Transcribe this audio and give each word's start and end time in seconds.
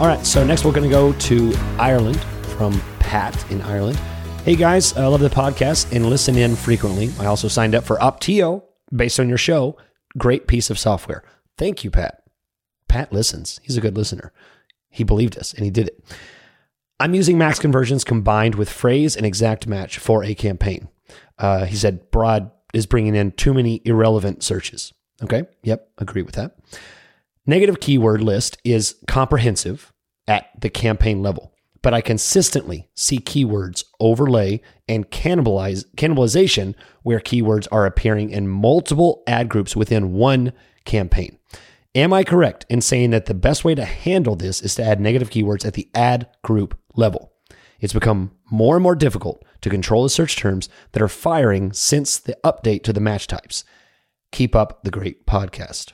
All 0.00 0.08
right, 0.08 0.26
so 0.26 0.44
next 0.44 0.64
we're 0.64 0.72
going 0.72 0.82
to 0.82 0.92
go 0.92 1.12
to 1.12 1.54
Ireland 1.78 2.20
from 2.58 2.80
Pat 2.98 3.48
in 3.52 3.62
Ireland. 3.62 3.96
Hey 4.44 4.56
guys, 4.56 4.92
I 4.96 5.06
love 5.06 5.20
the 5.20 5.28
podcast 5.28 5.94
and 5.94 6.10
listen 6.10 6.36
in 6.36 6.56
frequently. 6.56 7.12
I 7.20 7.26
also 7.26 7.46
signed 7.46 7.76
up 7.76 7.84
for 7.84 7.96
Opteo 7.98 8.64
based 8.94 9.20
on 9.20 9.28
your 9.28 9.38
show. 9.38 9.76
Great 10.18 10.48
piece 10.48 10.68
of 10.68 10.80
software. 10.80 11.22
Thank 11.56 11.84
you, 11.84 11.92
Pat. 11.92 12.24
Pat 12.88 13.12
listens. 13.12 13.60
He's 13.62 13.76
a 13.76 13.80
good 13.80 13.96
listener. 13.96 14.32
He 14.90 15.04
believed 15.04 15.38
us 15.38 15.54
and 15.54 15.64
he 15.64 15.70
did 15.70 15.86
it. 15.86 16.04
I'm 16.98 17.14
using 17.14 17.38
max 17.38 17.60
conversions 17.60 18.02
combined 18.02 18.56
with 18.56 18.68
phrase 18.68 19.14
and 19.14 19.24
exact 19.24 19.68
match 19.68 19.98
for 19.98 20.24
a 20.24 20.34
campaign. 20.34 20.88
Uh, 21.38 21.66
he 21.66 21.76
said 21.76 22.10
broad 22.10 22.50
is 22.74 22.86
bringing 22.86 23.14
in 23.14 23.30
too 23.30 23.54
many 23.54 23.80
irrelevant 23.84 24.42
searches. 24.42 24.92
Okay. 25.22 25.44
Yep. 25.62 25.88
Agree 25.98 26.22
with 26.22 26.34
that. 26.34 26.56
Negative 27.46 27.78
keyword 27.78 28.22
list 28.22 28.56
is 28.64 28.96
comprehensive 29.06 29.92
at 30.26 30.48
the 30.58 30.70
campaign 30.70 31.22
level, 31.22 31.52
but 31.82 31.92
I 31.92 32.00
consistently 32.00 32.88
see 32.94 33.18
keywords 33.18 33.84
overlay 34.00 34.62
and 34.88 35.10
cannibalize 35.10 35.84
cannibalization 35.94 36.74
where 37.02 37.20
keywords 37.20 37.68
are 37.70 37.84
appearing 37.84 38.30
in 38.30 38.48
multiple 38.48 39.22
ad 39.26 39.50
groups 39.50 39.76
within 39.76 40.14
one 40.14 40.54
campaign. 40.86 41.38
Am 41.94 42.14
I 42.14 42.24
correct 42.24 42.64
in 42.70 42.80
saying 42.80 43.10
that 43.10 43.26
the 43.26 43.34
best 43.34 43.62
way 43.62 43.74
to 43.74 43.84
handle 43.84 44.36
this 44.36 44.62
is 44.62 44.74
to 44.76 44.82
add 44.82 44.98
negative 44.98 45.28
keywords 45.28 45.66
at 45.66 45.74
the 45.74 45.90
ad 45.94 46.26
group 46.42 46.78
level? 46.94 47.30
It's 47.78 47.92
become 47.92 48.32
more 48.50 48.76
and 48.76 48.82
more 48.82 48.96
difficult 48.96 49.44
to 49.60 49.68
control 49.68 50.02
the 50.02 50.08
search 50.08 50.36
terms 50.36 50.70
that 50.92 51.02
are 51.02 51.08
firing 51.08 51.74
since 51.74 52.18
the 52.18 52.38
update 52.42 52.84
to 52.84 52.94
the 52.94 53.00
match 53.00 53.26
types. 53.26 53.64
Keep 54.32 54.56
up 54.56 54.82
the 54.82 54.90
great 54.90 55.26
podcast. 55.26 55.92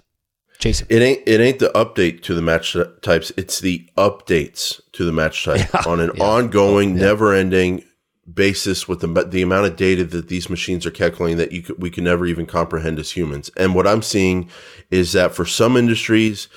Jason. 0.60 0.86
It 0.90 1.02
ain't 1.02 1.22
it 1.26 1.40
ain't 1.40 1.58
the 1.58 1.70
update 1.70 2.22
to 2.22 2.34
the 2.34 2.42
match 2.42 2.76
types. 3.02 3.32
It's 3.36 3.60
the 3.60 3.88
updates 3.96 4.80
to 4.92 5.04
the 5.04 5.12
match 5.12 5.44
type 5.44 5.68
yeah, 5.72 5.82
on 5.86 6.00
an 6.00 6.12
yeah. 6.16 6.22
ongoing, 6.22 6.96
yeah. 6.96 7.02
never 7.02 7.32
ending 7.34 7.84
basis 8.32 8.86
with 8.86 9.00
the 9.00 9.24
the 9.24 9.42
amount 9.42 9.66
of 9.66 9.76
data 9.76 10.04
that 10.04 10.28
these 10.28 10.50
machines 10.50 10.86
are 10.86 10.90
calculating 10.90 11.38
that 11.38 11.52
you 11.52 11.62
could, 11.62 11.80
we 11.80 11.90
can 11.90 12.04
never 12.04 12.26
even 12.26 12.46
comprehend 12.46 12.98
as 12.98 13.12
humans. 13.12 13.50
And 13.56 13.74
what 13.74 13.86
I'm 13.86 14.02
seeing 14.02 14.50
is 14.90 15.12
that 15.14 15.34
for 15.34 15.46
some 15.46 15.76
industries, 15.76 16.48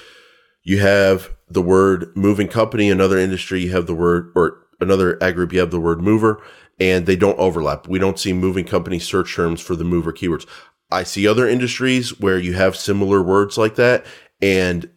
you 0.63 0.79
have 0.79 1.31
the 1.49 1.61
word 1.61 2.15
moving 2.15 2.47
company. 2.47 2.89
Another 2.89 3.17
industry, 3.17 3.61
you 3.61 3.71
have 3.71 3.87
the 3.87 3.95
word 3.95 4.31
or 4.35 4.59
another 4.79 5.21
ad 5.23 5.35
group, 5.35 5.53
you 5.53 5.59
have 5.59 5.71
the 5.71 5.79
word 5.79 6.01
mover, 6.01 6.41
and 6.79 7.05
they 7.05 7.15
don't 7.15 7.39
overlap. 7.39 7.87
We 7.87 7.99
don't 7.99 8.19
see 8.19 8.33
moving 8.33 8.65
company 8.65 8.99
search 8.99 9.35
terms 9.35 9.61
for 9.61 9.75
the 9.75 9.85
mover 9.85 10.11
keywords. 10.11 10.47
I 10.93 11.03
see 11.03 11.27
other 11.27 11.47
industries 11.47 12.19
where 12.19 12.37
you 12.37 12.53
have 12.53 12.75
similar 12.75 13.21
words 13.21 13.57
like 13.57 13.75
that, 13.75 14.05
and 14.41 14.89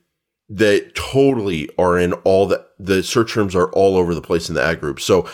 that 0.48 0.94
totally 0.94 1.68
are 1.76 1.98
in 1.98 2.12
all 2.12 2.46
the 2.46 2.64
the 2.78 3.02
search 3.02 3.32
terms 3.32 3.56
are 3.56 3.70
all 3.70 3.96
over 3.96 4.14
the 4.14 4.20
place 4.20 4.48
in 4.48 4.54
the 4.54 4.62
ad 4.62 4.80
group. 4.80 5.00
So 5.00 5.28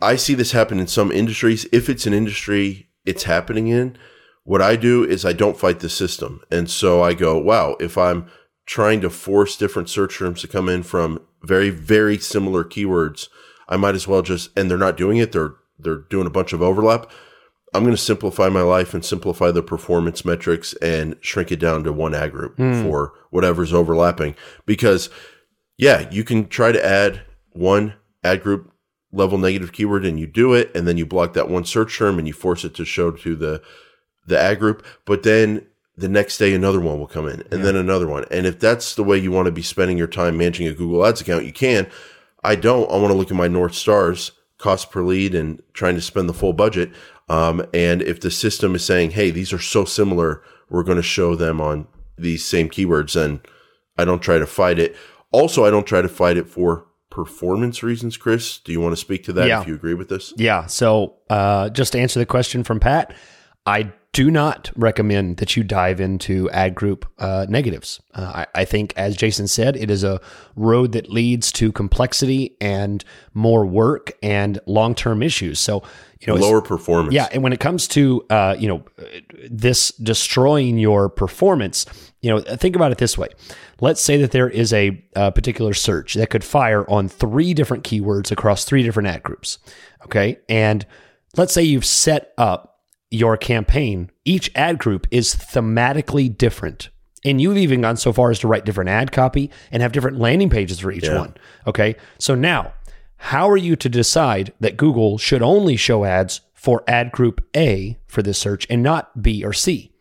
I 0.00 0.16
see 0.16 0.34
this 0.34 0.52
happen 0.52 0.78
in 0.78 0.86
some 0.86 1.12
industries. 1.12 1.66
If 1.72 1.88
it's 1.88 2.06
an 2.06 2.14
industry 2.14 2.88
it's 3.04 3.24
happening 3.24 3.68
in, 3.68 3.96
what 4.44 4.62
I 4.62 4.76
do 4.76 5.04
is 5.04 5.24
I 5.24 5.32
don't 5.32 5.58
fight 5.58 5.80
the 5.80 5.88
system. 5.88 6.42
And 6.50 6.70
so 6.70 7.02
I 7.02 7.14
go, 7.14 7.38
wow, 7.38 7.76
if 7.80 7.98
I'm 7.98 8.30
trying 8.66 9.00
to 9.00 9.10
force 9.10 9.56
different 9.56 9.88
search 9.88 10.18
terms 10.18 10.40
to 10.40 10.48
come 10.48 10.68
in 10.68 10.82
from 10.82 11.20
very, 11.42 11.70
very 11.70 12.18
similar 12.18 12.64
keywords, 12.64 13.28
I 13.68 13.76
might 13.76 13.94
as 13.94 14.06
well 14.06 14.22
just, 14.22 14.56
and 14.56 14.70
they're 14.70 14.78
not 14.78 14.96
doing 14.96 15.18
it. 15.18 15.32
They're, 15.32 15.54
they're 15.78 16.04
doing 16.10 16.26
a 16.26 16.30
bunch 16.30 16.52
of 16.52 16.62
overlap. 16.62 17.10
I'm 17.72 17.82
going 17.82 17.94
to 17.94 18.02
simplify 18.02 18.48
my 18.48 18.62
life 18.62 18.94
and 18.94 19.04
simplify 19.04 19.50
the 19.50 19.62
performance 19.62 20.24
metrics 20.24 20.74
and 20.74 21.16
shrink 21.20 21.52
it 21.52 21.60
down 21.60 21.84
to 21.84 21.92
one 21.92 22.14
ad 22.14 22.32
group 22.32 22.56
mm. 22.56 22.82
for 22.82 23.12
whatever's 23.30 23.72
overlapping. 23.72 24.34
Because, 24.66 25.08
yeah, 25.76 26.08
you 26.10 26.24
can 26.24 26.48
try 26.48 26.72
to 26.72 26.84
add 26.84 27.22
one 27.52 27.94
ad 28.24 28.42
group 28.42 28.72
level 29.12 29.38
negative 29.38 29.72
keyword 29.72 30.04
and 30.04 30.18
you 30.18 30.26
do 30.26 30.52
it, 30.54 30.70
and 30.74 30.86
then 30.86 30.96
you 30.96 31.06
block 31.06 31.34
that 31.34 31.48
one 31.48 31.64
search 31.64 31.96
term 31.96 32.18
and 32.18 32.26
you 32.26 32.34
force 32.34 32.64
it 32.64 32.74
to 32.74 32.84
show 32.84 33.10
to 33.10 33.36
the 33.36 33.62
the 34.26 34.38
ad 34.38 34.58
group. 34.58 34.84
But 35.04 35.22
then 35.22 35.66
the 35.96 36.08
next 36.08 36.38
day 36.38 36.54
another 36.54 36.80
one 36.80 36.98
will 36.98 37.06
come 37.06 37.28
in, 37.28 37.40
and 37.50 37.60
yeah. 37.60 37.62
then 37.62 37.76
another 37.76 38.08
one. 38.08 38.24
And 38.30 38.46
if 38.46 38.58
that's 38.58 38.94
the 38.94 39.04
way 39.04 39.18
you 39.18 39.30
want 39.30 39.46
to 39.46 39.52
be 39.52 39.62
spending 39.62 39.98
your 39.98 40.06
time 40.06 40.36
managing 40.36 40.66
a 40.66 40.72
Google 40.72 41.04
Ads 41.06 41.20
account, 41.20 41.44
you 41.44 41.52
can. 41.52 41.88
I 42.42 42.56
don't. 42.56 42.90
I 42.90 42.96
want 42.96 43.08
to 43.08 43.14
look 43.14 43.30
at 43.30 43.36
my 43.36 43.48
North 43.48 43.74
Stars 43.74 44.32
cost 44.58 44.90
per 44.90 45.02
lead 45.02 45.34
and 45.34 45.62
trying 45.72 45.94
to 45.94 46.00
spend 46.00 46.28
the 46.28 46.34
full 46.34 46.52
budget. 46.52 46.90
Um, 47.30 47.64
and 47.72 48.02
if 48.02 48.20
the 48.20 48.30
system 48.30 48.74
is 48.74 48.84
saying, 48.84 49.12
"Hey, 49.12 49.30
these 49.30 49.52
are 49.52 49.58
so 49.58 49.84
similar, 49.84 50.42
we're 50.68 50.82
going 50.82 50.96
to 50.96 51.02
show 51.02 51.36
them 51.36 51.60
on 51.60 51.86
these 52.18 52.44
same 52.44 52.68
keywords," 52.68 53.14
then 53.14 53.40
I 53.96 54.04
don't 54.04 54.20
try 54.20 54.38
to 54.38 54.46
fight 54.46 54.78
it. 54.78 54.96
Also, 55.30 55.64
I 55.64 55.70
don't 55.70 55.86
try 55.86 56.02
to 56.02 56.08
fight 56.08 56.36
it 56.36 56.48
for 56.48 56.86
performance 57.08 57.82
reasons. 57.84 58.16
Chris, 58.16 58.58
do 58.58 58.72
you 58.72 58.80
want 58.80 58.92
to 58.92 58.96
speak 58.96 59.22
to 59.24 59.32
that? 59.34 59.46
Yeah. 59.46 59.60
If 59.60 59.68
you 59.68 59.74
agree 59.74 59.94
with 59.94 60.08
this, 60.08 60.34
yeah. 60.36 60.66
So, 60.66 61.18
uh, 61.30 61.70
just 61.70 61.92
to 61.92 62.00
answer 62.00 62.18
the 62.18 62.26
question 62.26 62.64
from 62.64 62.80
Pat, 62.80 63.14
I 63.64 63.92
do 64.12 64.28
not 64.28 64.70
recommend 64.74 65.36
that 65.36 65.56
you 65.56 65.62
dive 65.62 66.00
into 66.00 66.50
ad 66.50 66.74
group 66.74 67.08
uh, 67.18 67.46
negatives. 67.48 68.00
Uh, 68.12 68.44
I, 68.54 68.60
I, 68.62 68.64
think, 68.64 68.92
as 68.96 69.16
Jason 69.16 69.46
said, 69.46 69.76
it 69.76 69.88
is 69.88 70.02
a 70.02 70.20
road 70.56 70.92
that 70.92 71.10
leads 71.10 71.52
to 71.52 71.70
complexity 71.70 72.56
and 72.60 73.04
more 73.34 73.64
work 73.64 74.12
and 74.20 74.58
long 74.66 74.96
term 74.96 75.22
issues. 75.22 75.60
So, 75.60 75.84
you 76.20 76.26
know, 76.26 76.34
lower 76.34 76.60
performance. 76.60 77.14
Yeah, 77.14 77.28
and 77.30 77.44
when 77.44 77.52
it 77.52 77.60
comes 77.60 77.86
to 77.88 78.26
uh, 78.30 78.56
you 78.58 78.68
know 78.68 78.84
this 79.48 79.92
destroying 79.92 80.76
your 80.76 81.08
performance, 81.08 81.86
you 82.20 82.30
know, 82.30 82.40
think 82.40 82.74
about 82.74 82.90
it 82.90 82.98
this 82.98 83.16
way. 83.16 83.28
Let's 83.80 84.02
say 84.02 84.16
that 84.18 84.32
there 84.32 84.48
is 84.48 84.72
a, 84.72 85.02
a 85.14 85.30
particular 85.32 85.72
search 85.72 86.14
that 86.14 86.30
could 86.30 86.44
fire 86.44 86.88
on 86.90 87.08
three 87.08 87.54
different 87.54 87.84
keywords 87.84 88.30
across 88.32 88.64
three 88.64 88.82
different 88.82 89.08
ad 89.08 89.22
groups. 89.22 89.58
Okay, 90.04 90.40
and 90.48 90.84
let's 91.36 91.54
say 91.54 91.62
you've 91.62 91.86
set 91.86 92.34
up 92.36 92.69
your 93.10 93.36
campaign, 93.36 94.10
each 94.24 94.50
ad 94.54 94.78
group 94.78 95.06
is 95.10 95.34
thematically 95.34 96.36
different. 96.36 96.90
And 97.24 97.40
you've 97.40 97.58
even 97.58 97.82
gone 97.82 97.96
so 97.96 98.12
far 98.12 98.30
as 98.30 98.38
to 98.40 98.48
write 98.48 98.64
different 98.64 98.90
ad 98.90 99.12
copy 99.12 99.50
and 99.70 99.82
have 99.82 99.92
different 99.92 100.18
landing 100.18 100.48
pages 100.48 100.80
for 100.80 100.90
each 100.90 101.04
yeah. 101.04 101.18
one. 101.18 101.34
Okay. 101.66 101.96
So 102.18 102.34
now, 102.34 102.72
how 103.16 103.50
are 103.50 103.56
you 103.56 103.76
to 103.76 103.88
decide 103.88 104.52
that 104.60 104.78
Google 104.78 105.18
should 105.18 105.42
only 105.42 105.76
show 105.76 106.04
ads 106.04 106.40
for 106.54 106.82
ad 106.88 107.12
group 107.12 107.44
A 107.54 107.98
for 108.06 108.22
this 108.22 108.38
search 108.38 108.66
and 108.70 108.82
not 108.82 109.22
B 109.22 109.44
or 109.44 109.52
C? 109.52 109.92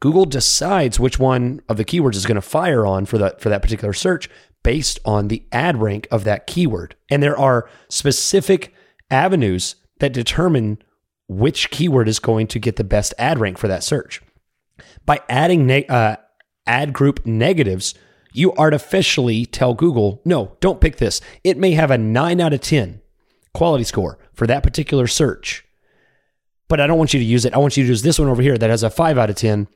Google 0.00 0.24
decides 0.24 0.98
which 0.98 1.18
one 1.18 1.60
of 1.68 1.76
the 1.76 1.84
keywords 1.84 2.16
is 2.16 2.26
going 2.26 2.34
to 2.34 2.42
fire 2.42 2.84
on 2.84 3.06
for 3.06 3.16
that 3.18 3.40
for 3.40 3.48
that 3.48 3.62
particular 3.62 3.92
search 3.92 4.28
based 4.62 4.98
on 5.04 5.28
the 5.28 5.44
ad 5.52 5.80
rank 5.80 6.08
of 6.10 6.24
that 6.24 6.46
keyword. 6.46 6.96
And 7.08 7.22
there 7.22 7.38
are 7.38 7.68
specific 7.88 8.74
avenues 9.10 9.76
that 10.00 10.12
determine 10.12 10.78
which 11.28 11.70
keyword 11.70 12.08
is 12.08 12.18
going 12.18 12.46
to 12.48 12.58
get 12.58 12.76
the 12.76 12.84
best 12.84 13.14
ad 13.18 13.38
rank 13.38 13.58
for 13.58 13.68
that 13.68 13.84
search. 13.84 14.22
By 15.06 15.20
adding 15.28 15.66
ne- 15.66 15.86
uh, 15.86 16.16
ad 16.66 16.92
group 16.92 17.24
negatives, 17.24 17.94
you 18.32 18.52
artificially 18.54 19.46
tell 19.46 19.74
Google, 19.74 20.20
no, 20.24 20.56
don't 20.60 20.80
pick 20.80 20.96
this. 20.96 21.20
It 21.44 21.56
may 21.56 21.72
have 21.72 21.90
a 21.90 21.98
9 21.98 22.40
out 22.40 22.52
of 22.52 22.60
10 22.60 23.00
quality 23.52 23.84
score 23.84 24.18
for 24.32 24.46
that 24.46 24.64
particular 24.64 25.06
search, 25.06 25.64
but 26.68 26.80
I 26.80 26.86
don't 26.86 26.98
want 26.98 27.14
you 27.14 27.20
to 27.20 27.26
use 27.26 27.44
it. 27.44 27.54
I 27.54 27.58
want 27.58 27.76
you 27.76 27.84
to 27.84 27.88
use 27.88 28.02
this 28.02 28.18
one 28.18 28.28
over 28.28 28.42
here 28.42 28.58
that 28.58 28.70
has 28.70 28.82
a 28.82 28.90
5 28.90 29.16
out 29.16 29.30
of 29.30 29.36
10, 29.36 29.68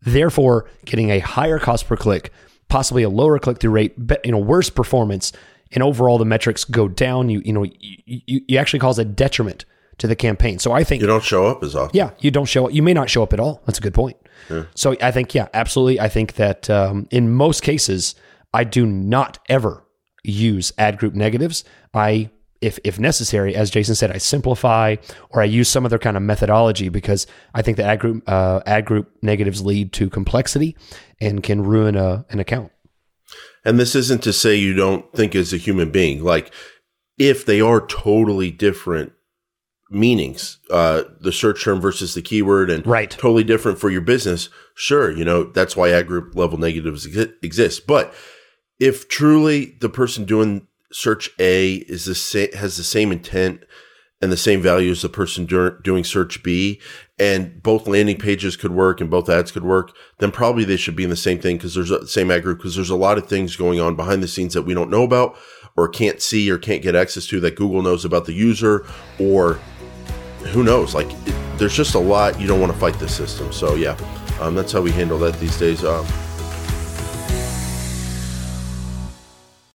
therefore 0.00 0.68
getting 0.86 1.10
a 1.10 1.18
higher 1.18 1.58
cost 1.58 1.86
per 1.86 1.96
click, 1.96 2.32
possibly 2.68 3.02
a 3.02 3.10
lower 3.10 3.38
click 3.38 3.58
through 3.58 3.72
rate, 3.72 3.94
you 4.24 4.32
know, 4.32 4.38
worse 4.38 4.70
performance, 4.70 5.32
and 5.72 5.82
overall 5.82 6.16
the 6.16 6.24
metrics 6.24 6.64
go 6.64 6.88
down. 6.88 7.28
You, 7.28 7.42
you 7.44 7.52
know, 7.52 7.64
you, 7.64 7.96
you, 8.06 8.40
you 8.48 8.58
actually 8.58 8.78
cause 8.78 8.98
a 8.98 9.04
detriment 9.04 9.66
to 9.98 10.06
the 10.06 10.16
campaign. 10.16 10.58
So 10.58 10.72
I 10.72 10.84
think 10.84 11.00
you 11.00 11.06
don't 11.06 11.24
show 11.24 11.46
up 11.46 11.62
as 11.62 11.74
often. 11.74 11.96
Yeah, 11.96 12.10
you 12.18 12.30
don't 12.30 12.46
show 12.46 12.66
up. 12.66 12.72
You 12.72 12.82
may 12.82 12.94
not 12.94 13.08
show 13.08 13.22
up 13.22 13.32
at 13.32 13.40
all. 13.40 13.62
That's 13.66 13.78
a 13.78 13.82
good 13.82 13.94
point. 13.94 14.16
Yeah. 14.50 14.64
So 14.74 14.96
I 15.00 15.10
think, 15.10 15.34
yeah, 15.34 15.48
absolutely. 15.54 16.00
I 16.00 16.08
think 16.08 16.34
that 16.34 16.68
um, 16.68 17.08
in 17.10 17.32
most 17.32 17.62
cases, 17.62 18.14
I 18.52 18.64
do 18.64 18.86
not 18.86 19.38
ever 19.48 19.84
use 20.22 20.72
ad 20.76 20.98
group 20.98 21.14
negatives. 21.14 21.64
I, 21.94 22.30
if 22.60 22.78
if 22.84 22.98
necessary, 22.98 23.54
as 23.54 23.70
Jason 23.70 23.94
said, 23.94 24.10
I 24.10 24.18
simplify 24.18 24.96
or 25.30 25.42
I 25.42 25.44
use 25.44 25.68
some 25.68 25.84
other 25.84 25.98
kind 25.98 26.16
of 26.16 26.22
methodology 26.22 26.88
because 26.88 27.26
I 27.54 27.62
think 27.62 27.76
the 27.76 27.84
ad 27.84 28.00
group 28.00 28.24
uh, 28.26 28.60
ad 28.66 28.86
group 28.86 29.10
negatives 29.22 29.64
lead 29.64 29.92
to 29.94 30.08
complexity 30.08 30.76
and 31.20 31.42
can 31.42 31.62
ruin 31.62 31.96
a, 31.96 32.24
an 32.30 32.40
account. 32.40 32.72
And 33.64 33.78
this 33.78 33.94
isn't 33.94 34.22
to 34.22 34.32
say 34.32 34.54
you 34.56 34.74
don't 34.74 35.12
think 35.12 35.34
as 35.34 35.52
a 35.52 35.58
human 35.58 35.90
being. 35.90 36.24
Like 36.24 36.52
if 37.18 37.44
they 37.44 37.60
are 37.60 37.86
totally 37.86 38.50
different 38.50 39.12
meanings, 39.90 40.58
uh, 40.70 41.02
the 41.20 41.32
search 41.32 41.64
term 41.64 41.80
versus 41.80 42.14
the 42.14 42.22
keyword 42.22 42.70
and 42.70 42.86
right. 42.86 43.10
totally 43.10 43.44
different 43.44 43.78
for 43.78 43.90
your 43.90 44.00
business. 44.00 44.48
Sure. 44.74 45.10
You 45.10 45.24
know, 45.24 45.44
that's 45.44 45.76
why 45.76 45.90
ad 45.90 46.06
group 46.06 46.34
level 46.34 46.58
negatives 46.58 47.06
exist. 47.06 47.86
But 47.86 48.12
if 48.78 49.08
truly 49.08 49.76
the 49.80 49.88
person 49.88 50.24
doing 50.24 50.66
search 50.92 51.30
A 51.38 51.74
is 51.74 52.04
the 52.04 52.14
same, 52.14 52.52
has 52.52 52.76
the 52.76 52.84
same 52.84 53.12
intent 53.12 53.64
and 54.22 54.32
the 54.32 54.36
same 54.36 54.62
value 54.62 54.90
as 54.90 55.02
the 55.02 55.08
person 55.10 55.44
doing 55.44 56.02
search 56.02 56.42
B, 56.42 56.80
and 57.18 57.62
both 57.62 57.86
landing 57.86 58.16
pages 58.16 58.56
could 58.56 58.72
work 58.72 59.00
and 59.00 59.10
both 59.10 59.28
ads 59.28 59.52
could 59.52 59.62
work, 59.62 59.94
then 60.18 60.30
probably 60.30 60.64
they 60.64 60.78
should 60.78 60.96
be 60.96 61.04
in 61.04 61.10
the 61.10 61.16
same 61.16 61.38
thing 61.38 61.56
because 61.56 61.74
there's 61.74 61.90
a 61.90 62.06
same 62.06 62.30
ad 62.30 62.42
group 62.42 62.58
because 62.58 62.74
there's 62.74 62.90
a 62.90 62.96
lot 62.96 63.18
of 63.18 63.28
things 63.28 63.56
going 63.56 63.78
on 63.78 63.94
behind 63.94 64.22
the 64.22 64.28
scenes 64.28 64.54
that 64.54 64.62
we 64.62 64.72
don't 64.72 64.90
know 64.90 65.02
about 65.02 65.36
or 65.76 65.86
can't 65.86 66.22
see 66.22 66.50
or 66.50 66.56
can't 66.56 66.82
get 66.82 66.96
access 66.96 67.26
to 67.26 67.40
that 67.40 67.56
Google 67.56 67.82
knows 67.82 68.04
about 68.04 68.24
the 68.24 68.32
user 68.32 68.86
or 69.18 69.60
who 70.46 70.62
knows? 70.62 70.94
Like, 70.94 71.08
there's 71.58 71.74
just 71.74 71.94
a 71.94 71.98
lot 71.98 72.40
you 72.40 72.46
don't 72.46 72.60
want 72.60 72.72
to 72.72 72.78
fight 72.78 72.98
the 72.98 73.08
system. 73.08 73.52
So 73.52 73.74
yeah, 73.74 73.96
um, 74.40 74.54
that's 74.54 74.72
how 74.72 74.80
we 74.80 74.92
handle 74.92 75.18
that 75.20 75.38
these 75.40 75.58
days. 75.58 75.84
Um, 75.84 76.06